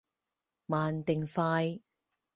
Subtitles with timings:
[0.65, 1.79] 慢定快？